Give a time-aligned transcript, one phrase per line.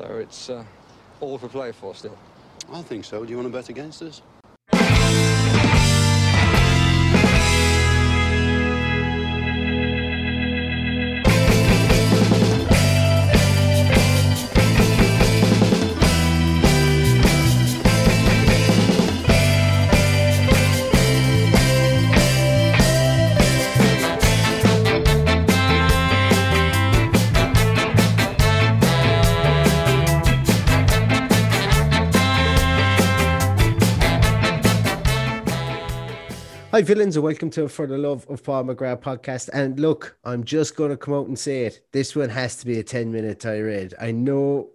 [0.00, 0.64] So it's uh,
[1.20, 2.16] all for play for still.
[2.72, 3.22] I think so.
[3.22, 4.22] Do you want to bet against us?
[36.72, 39.50] Hi, villains, and welcome to For the Love of Paul McGrath podcast.
[39.52, 41.80] And look, I'm just going to come out and say it.
[41.90, 43.94] This one has to be a 10 minute tirade.
[44.00, 44.70] I know.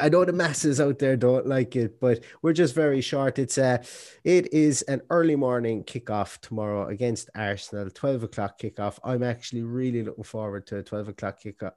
[0.00, 3.40] I know the masses out there don't like it, but we're just very short.
[3.40, 3.78] It's a, uh,
[4.22, 9.00] it is an early morning kickoff tomorrow against Arsenal, 12 o'clock kickoff.
[9.02, 11.72] I'm actually really looking forward to a 12 o'clock kickoff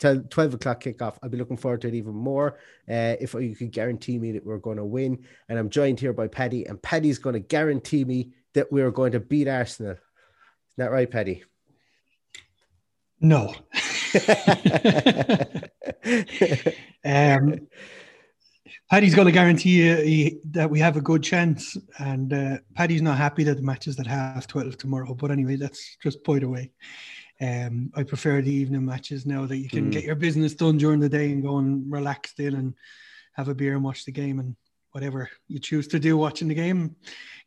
[0.00, 1.18] 12 o'clock kickoff.
[1.22, 4.44] I'll be looking forward to it even more uh, if you could guarantee me that
[4.44, 5.24] we're going to win.
[5.48, 8.90] And I'm joined here by Paddy, and Paddy's going to guarantee me that we are
[8.90, 9.92] going to beat Arsenal.
[9.92, 10.00] Isn't
[10.78, 11.44] that right, Paddy?
[13.20, 13.54] No.
[17.04, 17.68] um,
[18.90, 23.02] Paddy's going to guarantee you he, that we have a good chance, and uh, Paddy's
[23.02, 25.14] not happy that the match is at half twelve tomorrow.
[25.14, 26.72] But anyway, that's just point away.
[27.40, 29.92] Um, I prefer the evening matches now that you can mm.
[29.92, 32.74] get your business done during the day and go and relax in and
[33.34, 34.56] have a beer and watch the game and
[34.92, 36.96] whatever you choose to do watching the game,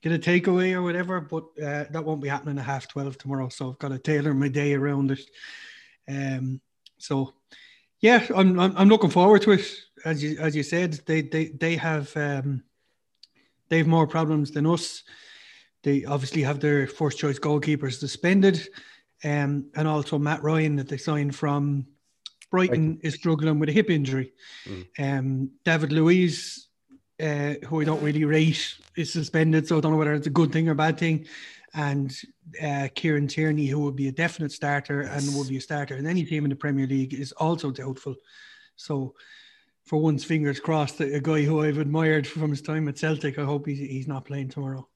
[0.01, 1.21] get a takeaway or whatever.
[1.21, 3.49] But uh, that won't be happening at half 12 tomorrow.
[3.49, 5.21] So I've got to tailor my day around it.
[6.07, 6.61] Um,
[6.97, 7.33] so
[7.99, 9.65] yeah, I'm, I'm, I'm looking forward to it.
[10.05, 12.63] As you, as you said, they, they, they have, um,
[13.69, 15.03] they have more problems than us.
[15.83, 18.67] They obviously have their first choice goalkeepers suspended.
[19.23, 21.87] Um, and also Mat Ryan that they signed from
[22.51, 24.33] Brighton is struggling with a hip injury.
[24.67, 24.85] Mm.
[24.99, 26.67] Um, David Luiz
[27.23, 29.67] uh, who I don't really rate, is suspended.
[29.67, 31.25] So I don't know whether it's a good thing or a bad thing.
[31.73, 32.15] And
[32.61, 35.27] uh, Kieran Tierney, who would be a definite starter yes.
[35.27, 38.15] and would be a starter in any team in the Premier League, is also doubtful.
[38.75, 39.15] So,
[39.85, 43.43] for once, fingers crossed, a guy who I've admired from his time at Celtic, I
[43.43, 44.87] hope he's, he's not playing tomorrow.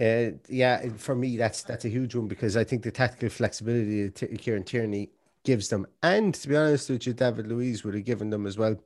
[0.00, 4.08] Uh, yeah, for me, that's that's a huge one because I think the tactical flexibility
[4.08, 5.10] that Kieran Tierney
[5.44, 8.56] gives them, and to be honest with you, David Luiz would have given them as
[8.56, 8.76] well,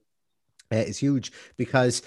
[0.72, 2.02] uh, is huge because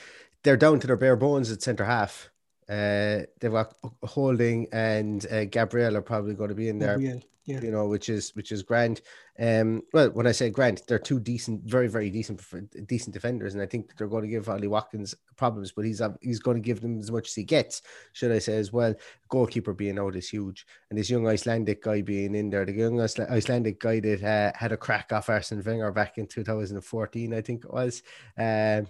[0.47, 2.29] they're down to their bare bones at centre half.
[2.69, 6.97] Uh, they've got Holding and uh, Gabriel are probably going to be in there.
[6.97, 7.59] Gabriel, yeah.
[7.61, 9.01] You know, which is which is grand.
[9.39, 12.41] Um, well, when I say grand, they're two decent, very very decent,
[12.87, 16.39] decent defenders, and I think they're going to give Ollie Watkins problems, but he's he's
[16.39, 17.81] going to give them as much as he gets,
[18.13, 18.95] should I say as well.
[19.27, 23.01] Goalkeeper being out is huge, and this young Icelandic guy being in there, the young
[23.01, 27.65] Icelandic guy that uh, had a crack off Arsene Wenger back in 2014, I think
[27.65, 28.01] it was.
[28.37, 28.87] Um,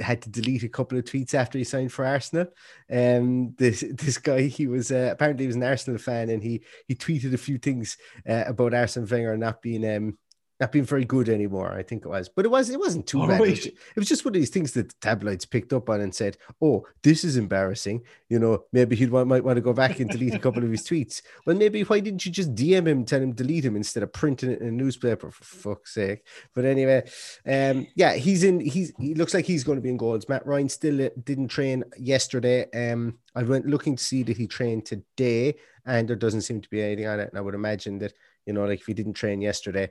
[0.00, 2.46] had to delete a couple of tweets after he signed for Arsenal.
[2.90, 6.62] Um, this this guy, he was uh, apparently he was an Arsenal fan, and he
[6.88, 7.96] he tweeted a few things
[8.28, 10.18] uh, about Arsene Wenger not being um
[10.62, 11.72] not being very good anymore.
[11.72, 13.40] I think it was, but it was it wasn't too All bad.
[13.40, 13.66] It, was, right.
[13.66, 16.36] it was just one of these things that the tabloids picked up on and said,
[16.62, 20.08] "Oh, this is embarrassing." You know, maybe he want, might want to go back and
[20.08, 21.20] delete a couple of his tweets.
[21.44, 24.52] Well, maybe why didn't you just DM him, tell him delete him instead of printing
[24.52, 26.24] it in a newspaper for fuck's sake?
[26.54, 27.10] But anyway,
[27.44, 28.60] um, yeah, he's in.
[28.60, 30.28] He's he looks like he's going to be in goals.
[30.28, 32.70] Mat Ryan still uh, didn't train yesterday.
[32.70, 36.70] Um, I went looking to see that he trained today, and there doesn't seem to
[36.70, 37.30] be anything on it.
[37.30, 38.12] And I would imagine that
[38.46, 39.90] you know, like if he didn't train yesterday,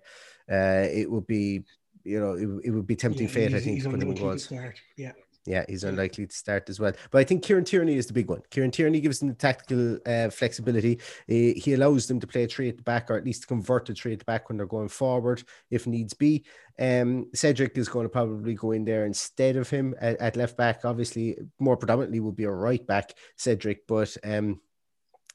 [0.52, 1.64] uh, it would be,
[2.04, 3.54] you know, it, it would be tempting Yeah, fate.
[3.54, 4.80] I think he's put him in start.
[4.98, 5.14] Yeah.
[5.48, 6.94] Yeah, he's unlikely to start as well.
[7.10, 8.44] But I think Kieran Tierney is the big one.
[8.52, 11.00] Kieran Tierney gives them the tactical uh, flexibility.
[11.28, 13.90] Uh, he allows them to play a three at the back, or at least convert
[13.90, 16.46] a three at the back when they're going forward, if needs be.
[16.80, 20.58] Um, Cedric is going to probably go in there instead of him at, at left
[20.58, 20.82] back.
[20.86, 23.88] Obviously, more predominantly will be a right back, Cedric.
[23.88, 24.62] But um,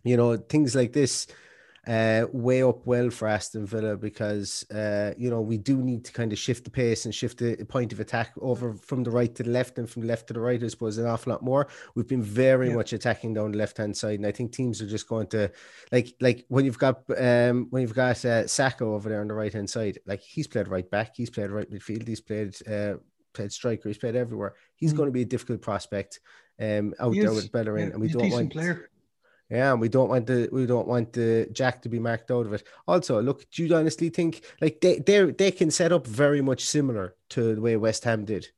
[0.05, 1.27] you know, things like this
[1.87, 6.12] uh, weigh up well for Aston Villa because uh, you know we do need to
[6.12, 9.33] kind of shift the pace and shift the point of attack over from the right
[9.37, 10.62] to the left and from the left to the right.
[10.62, 11.69] I suppose an awful lot more.
[11.94, 12.75] We've been very Yeah.
[12.75, 15.50] much attacking down the left hand side, and I think teams are just going to
[15.93, 19.35] like like when you've got um when you've got uh, Saka over there on the
[19.35, 22.94] right hand side, like he's played right back, he's played right midfield, he's played uh
[23.33, 24.55] played striker, he's played everywhere.
[24.75, 24.97] He's Mm.
[24.97, 26.21] going to be a difficult prospect
[26.59, 28.91] um out He there with Bellerin, Yeah, and we don't want player.
[29.49, 32.47] Yeah, and we don't want the we don't want the Jack to be marked out
[32.47, 32.65] of it.
[32.89, 36.65] Also, look, do you honestly think like they they they can set up very much
[36.65, 38.49] similar to the way West Ham did,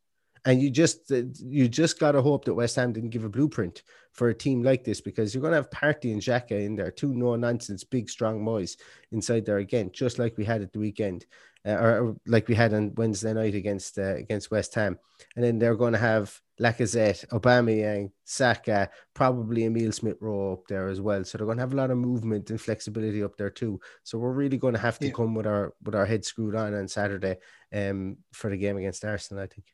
[0.49, 1.23] and you just uh,
[1.59, 4.83] you just gotta hope that West Ham didn't give a blueprint for a team like
[4.85, 8.45] this because you're gonna have Partey and Xhaka in there, two no nonsense, big strong
[8.45, 8.77] boys
[9.13, 11.27] inside there again, just like we had at the weekend,
[11.67, 14.99] uh, or, like we had on Wednesday night against uh, against West Ham,
[15.37, 20.89] and then they're going to have Lacazette, Aubameyang, Saka, probably Emil Smith Rowe up there
[20.89, 21.23] as well.
[21.25, 23.79] So they're going to have a lot of movement and flexibility up there too.
[24.03, 25.13] So we're really going to have to Yeah.
[25.13, 27.37] come with our with our heads screwed on on Saturday
[27.73, 29.45] um, for the game against Arsenal.
[29.45, 29.67] I think.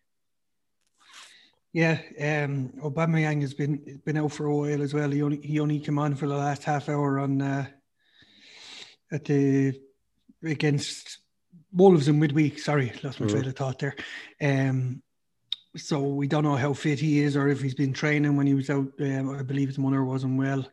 [1.75, 5.11] Yeah, um, Aubameyang has been been out for a while as well.
[5.11, 7.67] He only he only came on for the last half hour on uh,
[9.11, 9.81] at the
[10.45, 11.19] against
[11.73, 12.61] Wolves in midweek.
[12.61, 13.31] Sorry, lost my Mhm.
[13.31, 13.97] train of thought there.
[14.41, 15.03] Um,
[15.77, 18.55] so we don't know how fit he is or if he's been training when he
[18.55, 18.93] was out.
[19.01, 20.65] Um, I believe his mother wasn't well.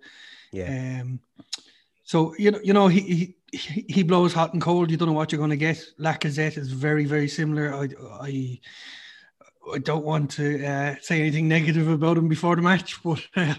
[0.52, 1.02] Yeah.
[1.02, 1.20] Um,
[2.04, 4.92] so you know, you know, he, he he blows hot and cold.
[4.92, 5.84] You don't know what you're going to get.
[6.00, 7.74] Lacazette is very very similar.
[7.74, 7.90] I
[8.22, 8.60] I,
[9.74, 13.56] I don't want to uh, say anything negative about him before the match, but uh,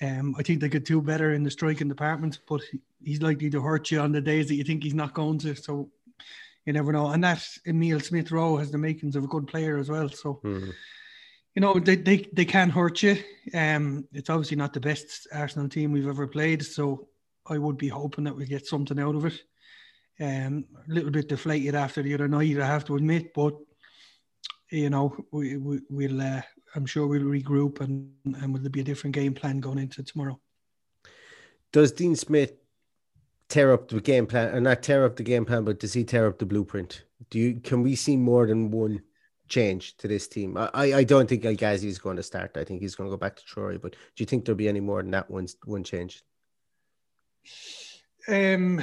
[0.00, 2.40] um, I think they could do better in the striking department.
[2.48, 2.62] But
[3.02, 5.54] he's likely to hurt you on the days that you think he's not going to.
[5.54, 5.90] So
[6.64, 7.08] you never know.
[7.08, 10.08] And that Emil Smith Rowe has the makings of a good player as well.
[10.08, 10.72] So Mhm.
[11.54, 13.16] you know they, they they can hurt you.
[13.54, 17.08] Um, it's obviously not the best Arsenal team we've ever played, so
[17.46, 19.40] I would be hoping that we get something out of it.
[20.18, 23.54] Um, a little bit deflated after the other night, I have to admit, but
[24.70, 26.42] you know we, we we'll uh,
[26.74, 30.02] I'm sure we'll regroup and and will there be a different game plan going into
[30.02, 30.38] tomorrow.
[31.72, 32.52] Does Dean Smith
[33.48, 36.04] tear up the game plan, or not tear up the game plan, but does he
[36.04, 37.04] tear up the blueprint?
[37.30, 39.02] Do you can we see more than one
[39.48, 40.56] change to this team?
[40.56, 42.56] I I don't think El Ghazi is going to start.
[42.56, 43.78] I think he's going to go back to Troy.
[43.78, 46.22] But do you think there'll be any more than that one one change?
[48.28, 48.82] Um,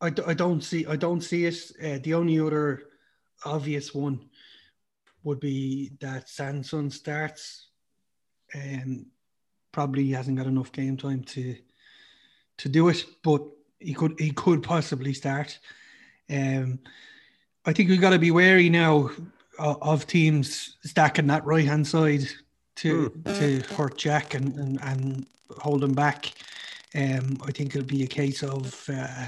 [0.00, 1.56] I, I don't see I don't see it.
[1.82, 2.82] Uh, the only other
[3.44, 4.28] obvious one
[5.24, 7.68] would be that Sanson starts.
[8.54, 9.06] Um,
[9.72, 11.56] probably hasn't got enough game time to
[12.58, 13.42] to do it, but
[13.80, 15.58] he could he could possibly start.
[16.30, 16.78] Um,
[17.64, 19.10] I think we've got to be wary now
[19.58, 22.28] of, of teams stacking that right hand side
[22.76, 25.26] to to hurt Jack and, and and
[25.58, 26.32] hold him back.
[26.94, 29.26] Um, I think it'll be a case of uh,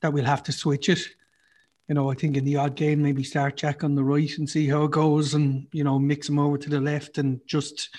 [0.00, 1.00] that we'll have to switch it.
[1.90, 4.48] You know, I think in the odd game, maybe start Jack on the right and
[4.48, 7.90] see how it goes, and you know, mix them over to the left and just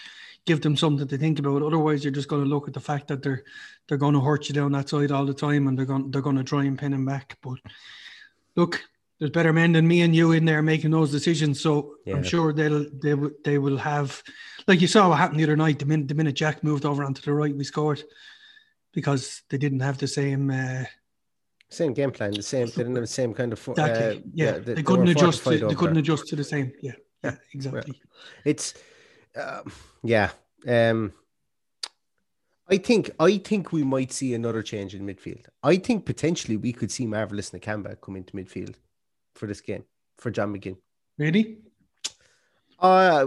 [0.45, 1.61] give them something to think about.
[1.61, 3.43] Otherwise, you're just going to look at the fact that they're
[3.89, 6.21] they're going to hurt you down that side all the time, and they're going they're
[6.21, 7.37] going to try and pin him back.
[7.41, 7.57] But
[8.55, 8.81] look,
[9.19, 11.59] there's better men than me and you in there making those decisions.
[11.59, 12.15] So Yeah.
[12.15, 14.23] I'm sure they'll they will they will have,
[14.67, 15.79] like you saw what happened the other night.
[15.79, 18.01] The minute the minute Jack moved over onto the right, we scored
[18.93, 20.49] because they didn't have the same.
[20.49, 20.85] Uh,
[21.71, 22.67] Same game plan, the same.
[22.67, 23.59] They didn't have the same kind of.
[23.59, 24.17] fo- exactly.
[24.17, 25.43] uh, yeah, they- they, couldn't adjust.
[25.45, 26.73] To, they couldn't adjust to the same.
[26.81, 26.91] Yeah,
[27.23, 28.01] yeah, exactly.
[28.43, 28.73] It's,
[29.35, 29.71] um,
[30.03, 30.31] yeah.
[30.67, 31.13] Um,
[32.69, 35.45] I think I think we might see another change in midfield.
[35.63, 38.75] I think potentially we could see Marvelous Nakamba come into midfield
[39.35, 39.83] for this game
[40.17, 40.77] for John McGinn.
[41.17, 41.57] Really?
[42.79, 43.25] Uh,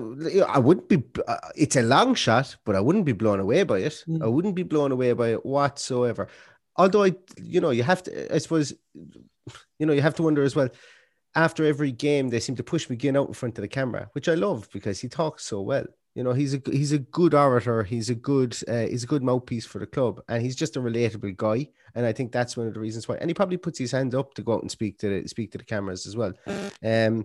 [0.48, 1.02] I wouldn't be.
[1.28, 4.04] Uh, it's a long shot, but I wouldn't be blown away by it.
[4.20, 6.28] I wouldn't be blown away by it whatsoever.
[6.76, 8.72] Although I, you know, you have to, I suppose,
[9.78, 10.68] you know, you have to wonder as well.
[11.36, 14.28] After every game, they seem to push McGinn out in front of the camera, which
[14.28, 15.84] I love because he talks so well.
[16.14, 17.82] You know, he's a he's a good orator.
[17.82, 20.80] He's a good uh, he's a good mouthpiece for the club, and he's just a
[20.80, 21.68] relatable guy.
[21.96, 23.16] And I think that's one of the reasons why.
[23.16, 25.50] And he probably puts his hand up to go out and speak to the speak
[25.52, 26.32] to the cameras as well.
[26.84, 27.24] Um,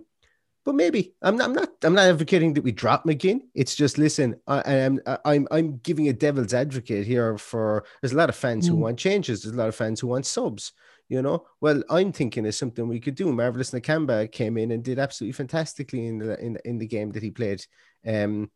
[0.64, 3.40] but maybe I'm not, I'm not I'm not advocating that we drop McGinn.
[3.54, 8.16] It's just listen, I am I'm I'm giving a devil's advocate here for there's a
[8.16, 8.70] lot of fans mm.
[8.70, 10.72] who want changes, there's a lot of fans who want subs.
[11.08, 13.32] You know, well, I'm thinking is something we could do.
[13.32, 17.22] Marvelous Nakamba came in and did absolutely fantastically in the in, in the game that
[17.22, 17.66] he played.
[18.06, 18.50] Um,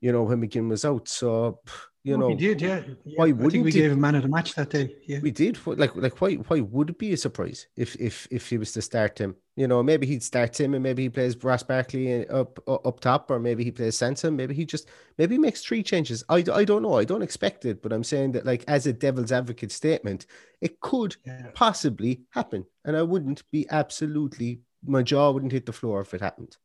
[0.00, 1.08] you know, when McGinn was out.
[1.08, 1.60] So,
[2.04, 2.82] you oh, know, we did, yeah.
[3.16, 4.94] Why would we it, gave him man of the match that day?
[5.06, 5.58] Yeah, we did.
[5.66, 8.82] Like, like, why, why would it be a surprise if, if, if he was to
[8.82, 9.36] start him?
[9.56, 13.30] You know, maybe he'd start him, and maybe he plays Ross Barkley up, up top,
[13.30, 14.36] or maybe he plays Sanson.
[14.36, 14.86] Maybe he just,
[15.16, 16.22] maybe he makes three changes.
[16.28, 16.98] I, I don't know.
[16.98, 20.26] I don't expect it, but I'm saying that, like, as a devil's advocate statement,
[20.60, 21.46] it could yeah.
[21.54, 26.20] possibly happen, and I wouldn't be absolutely, my jaw wouldn't hit the floor if it
[26.20, 26.56] happened.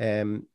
[0.00, 0.46] Um,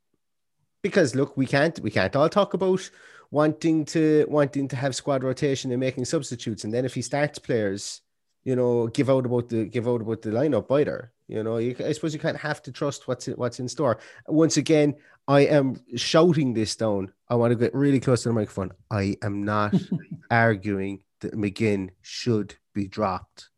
[0.82, 2.88] because look, we can't we can't all talk about
[3.30, 7.38] wanting to wanting to have squad rotation and making substitutes, and then if he starts
[7.38, 8.00] players,
[8.44, 11.12] you know, give out about the give out about the lineup either.
[11.26, 13.68] You know, you, I suppose you kind of have to trust what's in, what's in
[13.68, 13.98] store.
[14.28, 14.94] Once again,
[15.26, 17.12] I am shouting this down.
[17.30, 18.72] I want to get really close to the microphone.
[18.90, 19.74] I am not
[20.30, 23.48] arguing that McGinn should be dropped.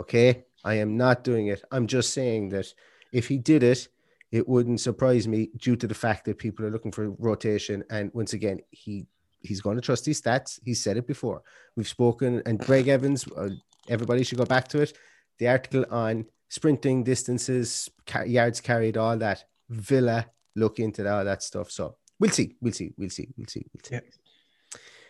[0.00, 1.62] Okay, I am not doing it.
[1.70, 2.72] I'm just saying that
[3.12, 3.88] if he did it,
[4.32, 7.84] it wouldn't surprise me due to the fact that people are looking for rotation.
[7.90, 9.06] And once again, he
[9.40, 10.58] he's going to trust his stats.
[10.64, 11.42] He said it before.
[11.76, 13.28] We've spoken, and Gregg Evans.
[13.30, 13.50] Uh,
[13.88, 14.96] everybody should go back to it.
[15.38, 17.88] The article on sprinting distances,
[18.26, 19.44] yards carried, all that.
[19.70, 21.70] Villa look into all that stuff.
[21.70, 22.56] So we'll see.
[22.60, 22.92] We'll see.
[22.96, 23.28] We'll see.
[23.36, 23.66] We'll see.
[23.72, 23.94] We'll see.
[23.94, 24.00] Yeah.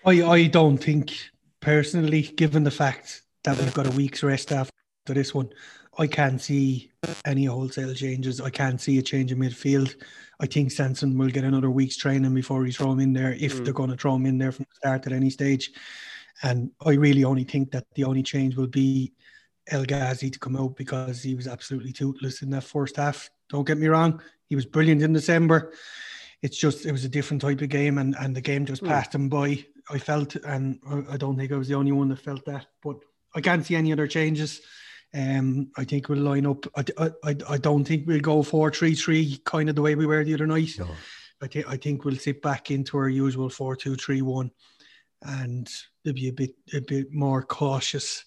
[0.07, 1.15] I I don't think
[1.61, 4.73] personally, given the fact that we've got a week's rest after
[5.09, 5.51] this one,
[5.99, 6.91] I can't see
[7.25, 8.41] any wholesale changes.
[8.41, 9.95] I can't see a change in midfield.
[10.41, 13.65] I think Sanson will get another week's training before he's thrown in there, if mm.
[13.65, 15.71] they're going to throw him in there from the start at any stage.
[16.43, 19.13] And I really only think that the only change will be
[19.71, 23.31] El Ghazi to come out because he was absolutely toothless in that first half.
[23.49, 25.73] Don't get me wrong, he was brilliant in December.
[26.43, 28.89] It's just it was a different type of game, and, and the game just mm.
[28.89, 29.65] passed him by.
[29.91, 30.79] I felt, and
[31.11, 32.97] I don't think I was the only one that felt that, but
[33.35, 34.61] I can't see any other changes.
[35.15, 36.67] Um, I think we'll line up.
[36.77, 40.07] I, I, I don't think we'll go four three three kind of the way we
[40.07, 40.71] were the other night.
[40.79, 40.89] No.
[41.41, 44.51] I think I think we'll sit back into our usual four two three one,
[45.23, 45.71] and
[46.05, 48.25] they'll be a bit a bit more cautious.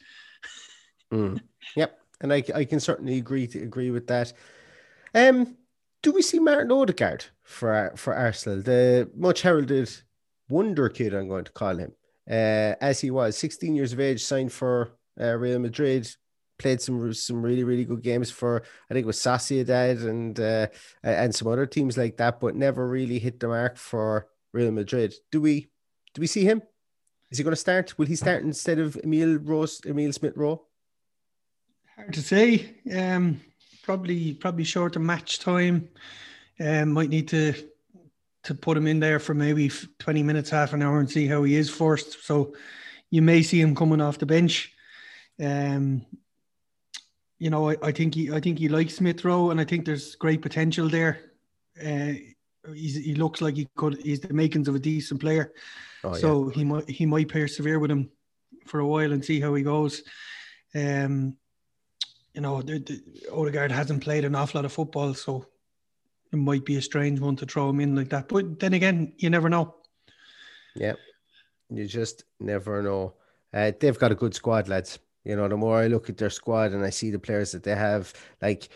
[1.14, 1.42] Mm.
[1.76, 4.34] Yep, and I I can certainly agree to agree with that.
[5.16, 5.58] Um,
[6.04, 9.90] do we see Martin Odegaard for for Arsenal, the much heralded
[10.50, 11.14] wonder kid?
[11.14, 11.94] I'm going to call him,
[12.30, 16.08] uh, as he was 16 years of age, signed for uh, Real Madrid
[16.58, 20.68] played some some really really good games for I think it was Sociedad and uh,
[21.04, 25.14] and some other teams like that, but never really hit the mark for Real Madrid.
[25.32, 25.70] Do we
[26.14, 26.62] do we see him?
[27.32, 27.98] Is he going to start?
[27.98, 30.66] Will he start instead of Emil Rose, Emil Smith Rowe?
[31.98, 32.76] Hard to say.
[32.96, 33.42] Um,
[33.84, 35.90] probably probably shorter match time.
[36.60, 37.54] Um, might need to
[38.44, 41.44] to put him in there for maybe 20 minutes, half an hour, and see how
[41.44, 42.24] he is first.
[42.24, 42.54] So
[43.10, 44.74] you may see him coming off the bench.
[45.44, 46.06] Um,
[47.40, 49.86] you know, I, I, think he I think he likes Smith Rowe, and I think
[49.86, 51.20] there's great potential there.
[51.80, 52.14] Uh,
[52.74, 54.02] he looks like he could.
[54.02, 55.54] He's the makings of a decent player,
[56.04, 56.56] oh, so yeah.
[56.56, 58.10] he might he might persevere with him
[58.66, 60.04] for a while and see how he goes.
[60.76, 61.38] Um,
[62.38, 63.02] you know, the, the,
[63.34, 65.48] Odegaard hasn't played an awful lot of football, so
[66.32, 68.28] it might be a strange one to throw him in like that.
[68.28, 69.74] But then again, you never know.
[70.76, 70.94] Yeah,
[71.72, 73.16] you just never know.
[73.52, 75.00] Uh, they've got a good squad, lads.
[75.26, 77.64] You know, the more I look at their squad and I see the players that
[77.64, 78.70] they have, like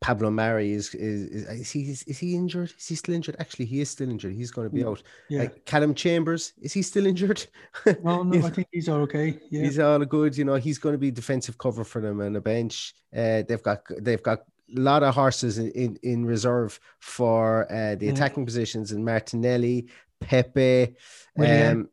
[0.00, 2.72] Pablo Mari is, is is, he is, he injured?
[2.78, 3.36] Is he still injured?
[3.38, 4.34] Actually, he is still injured.
[4.34, 5.02] He's going to be out.
[5.28, 5.40] Yeah.
[5.40, 7.46] Like Callum Chambers, is he still injured?
[8.02, 9.38] No, no, I think he's all okay.
[9.50, 9.62] Yeah.
[9.62, 10.36] He's all good.
[10.36, 12.94] You know, he's going to be defensive cover for them on the bench.
[13.14, 14.40] Uh, they've got they've got
[14.76, 19.88] a lot of horses in, in, in reserve for uh, the attacking positions and Martinelli,
[20.20, 20.94] Pepe,
[21.38, 21.88] um,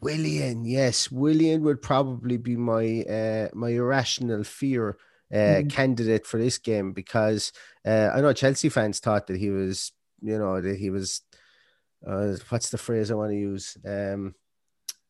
[0.00, 4.96] Willian, yes, Willian would probably be my uh, my irrational fear
[5.32, 5.70] uh, mm.
[5.70, 7.52] candidate for this game because
[7.86, 11.22] uh, I know Chelsea fans thought that he was, you know, that he was.
[12.06, 13.76] Uh, what's the phrase I want to use?
[13.84, 14.34] Um,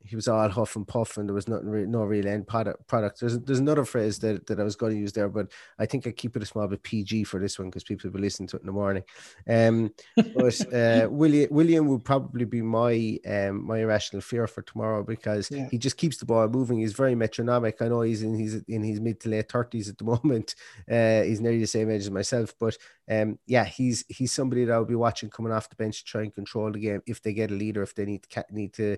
[0.09, 2.87] he was all huff and puff, and there was nothing, re- no real end product.
[2.87, 3.21] Product.
[3.21, 6.07] There's there's another phrase that, that I was going to use there, but I think
[6.07, 8.49] I keep it a small bit PG for this one because people will be listening
[8.49, 9.03] to it in the morning.
[9.49, 15.03] Um, but uh, Willian Willian would probably be my um my irrational fear for tomorrow
[15.03, 15.69] because Yeah.
[15.71, 16.79] he just keeps the ball moving.
[16.81, 17.81] He's very metronomic.
[17.83, 20.55] I know he's in his in his mid to late thirties at the moment.
[20.91, 22.77] Uh, he's nearly the same age as myself, but
[23.11, 26.23] um, yeah, he's he's somebody that I'll be watching coming off the bench to try
[26.23, 28.97] and control the game if they get a leader, if they need to need to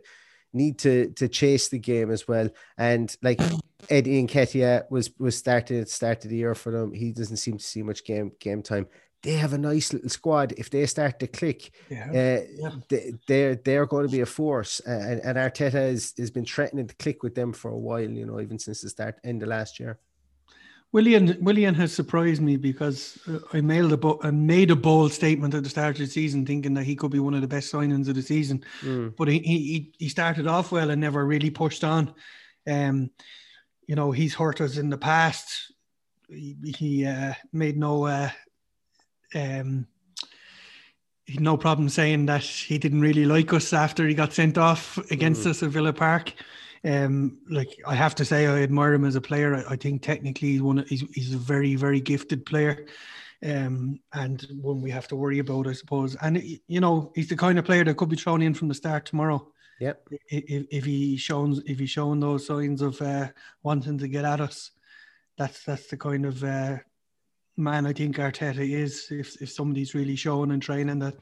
[0.53, 2.49] need to to chase the game as well.
[2.77, 3.41] And like
[3.91, 6.93] Eddie Nketiah was was starting at the start of the year for them.
[6.93, 8.87] He doesn't seem to see much game game time.
[9.23, 10.55] They have a nice little squad.
[10.57, 12.09] If they start to click, Yeah.
[12.09, 12.71] uh, Yeah.
[12.89, 14.81] they, they're they're going to be a force.
[14.87, 18.01] Uh, and, and Arteta has, has been threatening to click with them for a while.
[18.09, 19.99] You know, even since the start end of last year.
[20.93, 25.13] Willian Willian has surprised me because uh, I mailed a bo- I made a bold
[25.13, 27.49] statement at the start of the season, thinking that he could be one of the
[27.49, 28.65] best signings of the season.
[29.17, 32.13] But he, he he started off well and never really pushed on.
[32.69, 33.11] Um,
[33.87, 35.73] you know, he's hurt us in the past.
[36.29, 38.31] He, he uh, made no uh,
[39.35, 39.87] um,
[41.39, 45.47] no problem saying that he didn't really like us after he got sent off against
[45.47, 46.35] us at Villa Park.
[46.85, 49.55] Um, like I have to say, I admire him as a player.
[49.55, 50.79] I, I think technically he's one.
[50.79, 52.87] Of, he's he's a very very gifted player,
[53.45, 56.17] um, and one we have to worry about, I suppose.
[56.23, 58.69] And y- you know, he's the kind of player that could be thrown in from
[58.69, 59.47] the start tomorrow
[59.81, 60.09] Yep.
[60.29, 63.29] if, if he shows if he's showing those signs of uh,
[63.63, 64.71] wanting to get at us.
[65.37, 66.79] That's that's the kind of uh,
[67.57, 69.09] man I think Arteta is.
[69.11, 71.15] If if somebody's really showing and training that,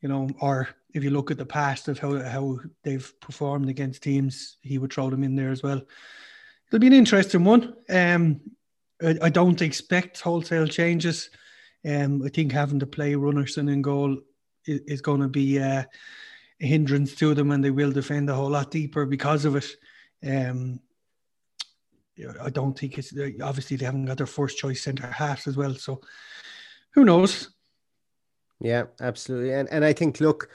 [0.00, 4.02] you know, or if you look at the past of how how they've performed against
[4.02, 5.82] teams, he would throw them in there as well.
[6.68, 7.74] It'll be an interesting one.
[7.88, 8.40] Um,
[9.02, 11.30] I, I don't expect wholesale changes.
[11.86, 14.18] Um, I think having to play Runarsson in goal
[14.66, 15.84] is, is going to be uh,
[16.60, 19.66] a hindrance to them, and they will defend a whole lot deeper because of it.
[20.26, 20.80] Um,
[22.42, 23.12] I don't think it's
[23.42, 25.74] obviously they haven't got their first choice centre halves as well.
[25.74, 26.00] So
[26.94, 27.50] who knows?
[28.60, 29.52] Yeah, absolutely.
[29.52, 30.48] And and I think look,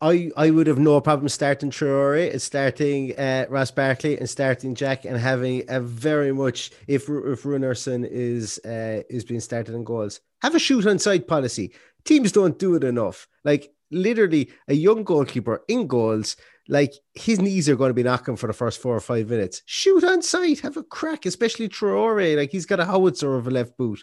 [0.00, 4.74] I I would have no problem starting Traore and starting uh, Ross Barkley and starting
[4.74, 9.84] Jack and having a very much if if Runarsson is uh, is being started in
[9.84, 11.72] goals, have a shoot on side policy.
[12.04, 13.28] Teams don't do it enough.
[13.44, 16.36] Like literally a young goalkeeper in goals,
[16.68, 19.62] like his knees are going to be knocking for the first four or five minutes.
[19.66, 22.36] Shoot on sight, have a crack, especially Traore.
[22.36, 24.02] Like he's got a howitzer of a left boot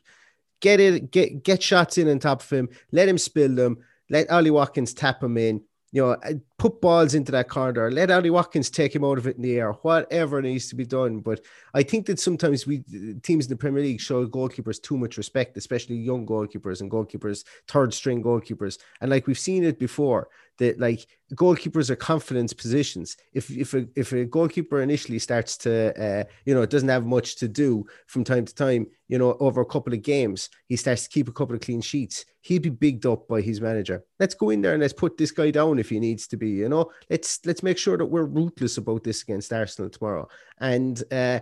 [0.59, 3.77] get it, get get shots in on top of him, let him spill them,
[4.09, 5.61] let Ollie Watkins tap him in,
[5.91, 6.17] you know,
[6.59, 9.57] put balls into that corner, let Ollie Watkins take him out of it in the
[9.57, 11.19] air, whatever needs to be done.
[11.19, 11.39] But
[11.73, 12.83] I think that sometimes we
[13.23, 17.45] teams in the Premier League show goalkeepers too much respect, especially young goalkeepers and goalkeepers,
[17.67, 18.77] third string goalkeepers.
[19.01, 20.27] And like we've seen it before,
[20.59, 23.17] that like goalkeepers are confidence positions.
[23.33, 27.37] If if a if a goalkeeper initially starts to uh, you know doesn't have much
[27.37, 31.03] to do from time to time, you know, over a couple of games, he starts
[31.03, 32.25] to keep a couple of clean sheets.
[32.41, 34.03] He'd be bigged up by his manager.
[34.19, 36.48] Let's go in there and let's put this guy down if he needs to be.
[36.51, 40.27] You know, let's let's make sure that we're ruthless about this against Arsenal tomorrow.
[40.59, 41.39] And uh,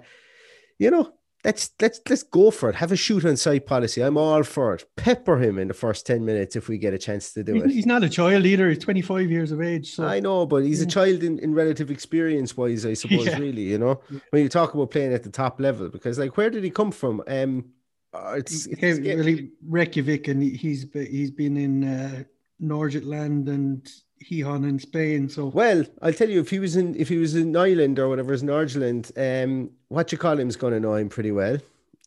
[0.79, 1.11] you know,
[1.43, 2.75] let's let's let's go for it.
[2.75, 4.01] Have a shoot on side policy.
[4.01, 4.85] I'm all for it.
[4.95, 7.63] Pepper him in the first ten minutes if we get a chance to do He's,
[7.63, 7.71] it.
[7.71, 8.69] he's not a child either.
[8.69, 9.93] He's 25 years of age.
[9.95, 13.39] So I know, but he's a child in, in relative experience wise, I suppose, Yeah.
[13.39, 16.49] really, you know, when you talk about playing at the top level, because like where
[16.49, 17.23] did he come from?
[17.27, 17.65] Um
[18.13, 22.23] uh, it's, it's really Reykjavik, and he's he's been in uh,
[22.63, 23.87] Nordsjælland and
[24.23, 25.29] Gijón in Spain.
[25.29, 28.09] So well, I'll tell you if he was in if he was in Ireland or
[28.09, 31.57] whatever is in Ireland, um what you call him is gonna know him pretty well.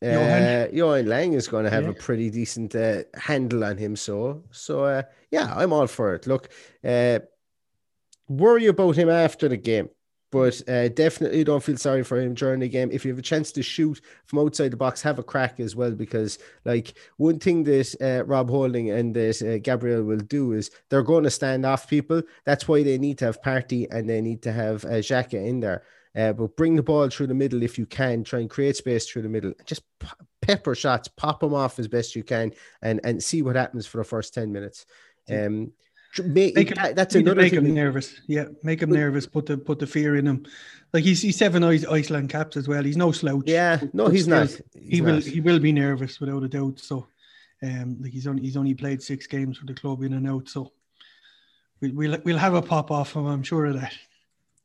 [0.02, 0.74] Uh, Johan.
[0.74, 1.90] Johan Lang is going to have Yeah.
[1.90, 3.96] a pretty decent uh, handle on him.
[3.96, 6.26] So, so uh, yeah, I'm all for it.
[6.26, 6.48] Look,
[6.82, 7.18] uh,
[8.26, 9.90] worry about him after the game,
[10.30, 12.90] but uh, definitely don't feel sorry for him during the game.
[12.92, 15.74] If you have a chance to shoot from outside the box, have a crack as
[15.74, 15.90] well.
[15.92, 20.70] Because, like, one thing that uh, Rob Holding and that uh, Gabriel will do is
[20.88, 22.22] they're going to stand off people.
[22.44, 25.60] That's why they need to have Partey and they need to have uh, Xhaka in
[25.60, 25.82] there.
[26.14, 28.24] Uh, but bring the ball through the middle if you can.
[28.24, 29.52] Try and create space through the middle.
[29.64, 29.82] Just
[30.42, 33.98] pepper shots, pop them off as best you can, and and see what happens for
[33.98, 34.86] the first ten minutes.
[35.30, 35.72] Um,
[36.24, 37.64] make, make him, that- that's another make thing.
[37.64, 38.20] him nervous.
[38.26, 39.26] Yeah, make him But- nervous.
[39.26, 40.46] Put the put the fear in him.
[40.92, 42.82] Like he's he's seven Iceland caps as well.
[42.82, 43.44] He's no slouch.
[43.46, 44.60] Yeah, no, he's still, not.
[44.80, 45.22] he will not.
[45.24, 46.80] he will be nervous without a doubt.
[46.80, 47.06] So,
[47.62, 50.48] um, like he's only he's only played six games for the club in and out.
[50.48, 50.72] So,
[51.80, 53.26] we'll we'll, we'll have a pop off him.
[53.26, 53.94] I'm sure of that.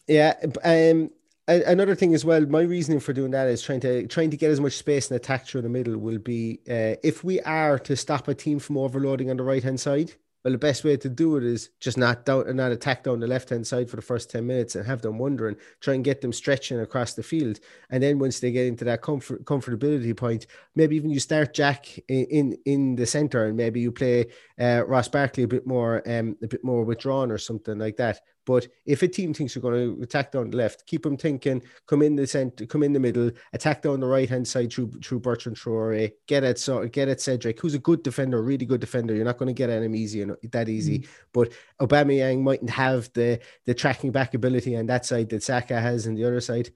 [0.07, 0.33] Yeah.
[0.63, 1.11] Um.
[1.47, 4.49] Another thing as well, my reasoning for doing that is trying to trying to get
[4.49, 7.95] as much space and attack through the middle will be uh, if we are to
[7.95, 10.11] stop a team from overloading on the right hand side,
[10.45, 13.19] Well, the best way to do it is just not down, and not attack down
[13.19, 15.55] the left hand side for the first ten minutes and have them wondering.
[15.79, 19.01] Try and get them stretching across the field, and then once they get into that
[19.01, 23.79] comfort comfortability point, maybe even you start Jack in in, in the center, and maybe
[23.79, 24.27] you play
[24.59, 28.21] uh, Ross Barkley a bit more um, a bit more withdrawn or something like that.
[28.45, 31.63] But if a team thinks you're going to attack down the left, keep them thinking,
[31.87, 34.91] come in the center, come in the middle, attack down the right hand side through
[35.03, 38.81] through Bertrand Traore, get it so get it Cedric, who's a good defender, really good
[38.81, 39.15] defender.
[39.15, 40.99] You're not going to get at him easy and that easy.
[40.99, 41.07] Mm.
[41.33, 46.07] But Aubameyang mightn't have the the tracking back ability on that side that Saka has
[46.07, 46.69] on the other side.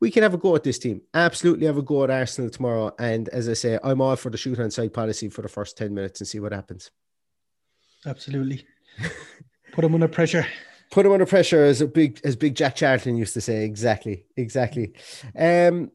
[0.00, 1.02] We can have a go at this team.
[1.12, 2.94] Absolutely have a go at Arsenal tomorrow.
[2.98, 5.78] And as I say, I'm all for the shoot on side policy for the first
[5.78, 6.90] 10 minutes and see what happens.
[8.04, 8.66] Absolutely.
[9.72, 10.46] Put them under pressure
[10.90, 13.64] put him under pressure as a big as big Jack Charlton used to say.
[13.64, 14.92] Exactly, exactly.
[15.38, 15.90] Um,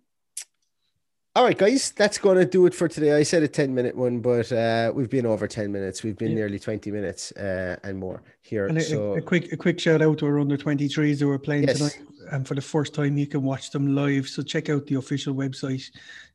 [1.35, 3.13] all right, guys, that's going to do it for today.
[3.13, 6.03] I said a 10 minute one, but uh, we've been over 10 minutes.
[6.03, 6.37] We've been yeah.
[6.37, 8.67] nearly 20 minutes uh, and more here.
[8.67, 11.39] And a, so, a, quick a quick shout out to our under 23s who are
[11.39, 11.77] playing yes.
[11.77, 12.01] tonight.
[12.31, 14.27] And for the first time, you can watch them live.
[14.27, 15.85] So check out the official website.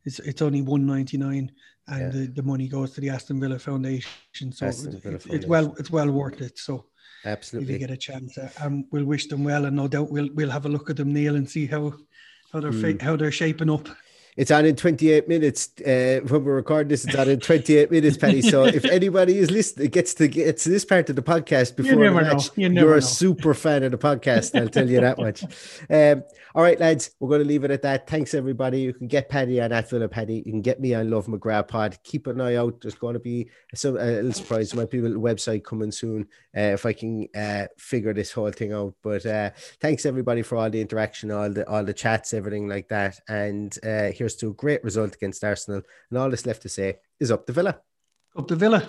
[0.05, 1.53] It's it's only 199
[1.87, 2.09] and yeah.
[2.09, 4.53] the, the money goes to the Aston Villa Foundation.
[4.53, 5.35] So Aston Villa Foundation.
[5.35, 6.59] it's well it's well worth it.
[6.59, 6.87] So
[7.25, 7.75] Absolutely.
[7.75, 10.51] If you get a chance, um, we'll wish them well, and no doubt we'll we'll
[10.51, 11.95] have a look at them, Neil, and see how
[12.53, 13.01] how they're mm.
[13.01, 13.89] how they're shaping up.
[14.37, 15.71] It's on in 28 minutes.
[15.81, 18.43] Uh, when we record this, it's on in 28 minutes, Penny.
[18.43, 22.05] So if anybody is listening, gets to get to this part of the podcast before
[22.05, 24.59] you the match, you are a super fan of the podcast.
[24.61, 25.45] I'll tell you that much.
[25.91, 28.09] Um, all right, lads, we're going to leave it at that.
[28.09, 28.81] Thanks, everybody.
[28.81, 30.37] You can get Paddy on at Villa Paddy.
[30.47, 31.99] You can get me on Love McGrath Pod.
[32.05, 32.81] Keep an eye out.
[32.81, 34.71] There's going to be some a little surprise.
[34.71, 38.31] There might be a little website coming soon uh, if I can uh, figure this
[38.31, 38.95] whole thing out.
[39.03, 42.89] But uh, thanks everybody for all the interaction, all the all the chats, everything like
[42.89, 43.19] that.
[43.29, 45.83] And uh, to a great result against Arsenal.
[46.11, 47.81] And all that's left to say is up the Villa.
[48.37, 48.89] Up the Villa.